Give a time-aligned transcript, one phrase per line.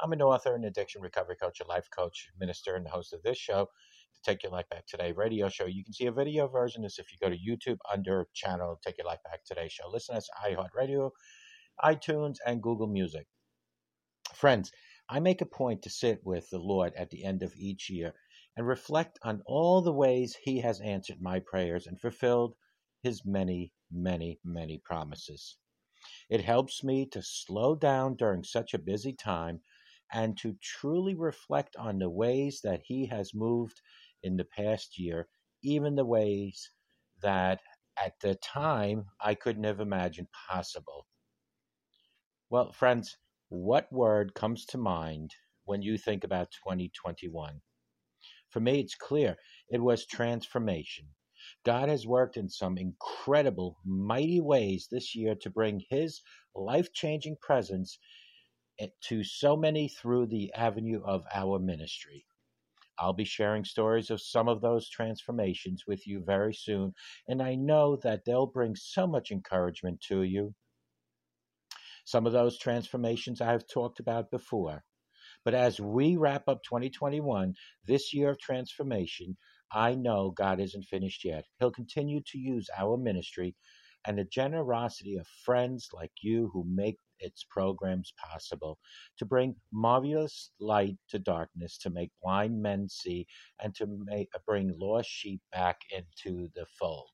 [0.00, 3.22] I'm an author, an addiction recovery coach, a life coach, minister, and the host of
[3.22, 3.68] this show,
[4.14, 5.66] the Take Your Life Back Today radio show.
[5.66, 8.80] You can see a video version of this if you go to YouTube under channel
[8.84, 9.88] Take Your Life Back Today show.
[9.88, 11.10] Listen to us, iHeartRadio,
[11.84, 13.26] iTunes, and Google Music.
[14.34, 14.72] Friends,
[15.08, 18.14] I make a point to sit with the Lord at the end of each year
[18.56, 22.54] and reflect on all the ways He has answered my prayers and fulfilled
[23.02, 25.58] His many, many, many promises.
[26.28, 29.60] It helps me to slow down during such a busy time
[30.12, 33.80] and to truly reflect on the ways that He has moved
[34.22, 35.28] in the past year,
[35.62, 36.70] even the ways
[37.22, 37.60] that
[37.96, 41.06] at the time I couldn't have imagined possible.
[42.50, 43.16] Well, friends,
[43.48, 47.60] what word comes to mind when you think about 2021?
[48.50, 49.36] For me, it's clear
[49.70, 51.08] it was transformation.
[51.64, 56.22] God has worked in some incredible, mighty ways this year to bring His
[56.54, 57.98] life changing presence
[59.08, 62.26] to so many through the avenue of our ministry.
[62.98, 66.94] I'll be sharing stories of some of those transformations with you very soon,
[67.26, 70.54] and I know that they'll bring so much encouragement to you.
[72.04, 74.84] Some of those transformations I have talked about before.
[75.44, 77.54] But as we wrap up 2021,
[77.84, 79.36] this year of transformation,
[79.72, 81.46] I know God isn't finished yet.
[81.58, 83.56] He'll continue to use our ministry
[84.04, 88.78] and the generosity of friends like you who make its programs possible
[89.18, 93.26] to bring marvelous light to darkness, to make blind men see,
[93.62, 97.10] and to make, bring lost sheep back into the fold.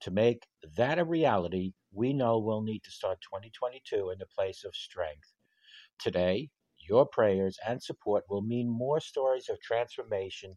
[0.00, 0.46] To make
[0.76, 5.32] that a reality, we know we'll need to start 2022 in a place of strength.
[6.00, 6.50] Today,
[6.88, 10.56] your prayers and support will mean more stories of transformation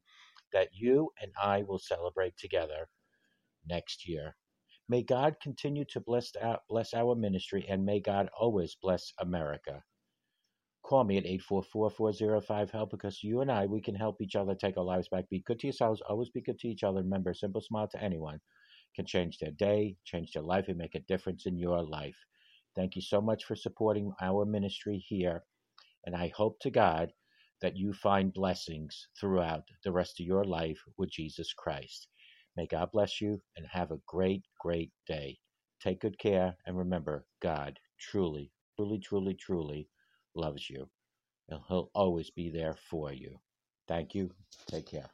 [0.52, 2.88] that you and I will celebrate together
[3.68, 4.36] next year.
[4.88, 9.81] May God continue to bless our, bless our ministry and may God always bless America.
[10.84, 14.84] Call me at 844-405-HELP because you and I, we can help each other take our
[14.84, 15.28] lives back.
[15.29, 16.01] Be good to yourselves.
[16.07, 17.01] Always be good to each other.
[17.01, 18.40] Remember, a simple smile to anyone
[18.95, 22.16] can change their day, change their life, and make a difference in your life.
[22.75, 25.44] Thank you so much for supporting our ministry here.
[26.06, 27.12] And I hope to God
[27.62, 32.07] that you find blessings throughout the rest of your life with Jesus Christ.
[32.58, 35.40] May God bless you and have a great, great day.
[35.82, 39.90] Take good care and remember, God truly, truly, truly, truly
[40.36, 40.90] loves you.
[41.50, 43.40] And He'll always be there for you.
[43.88, 44.32] Thank you.
[44.68, 45.10] Take care.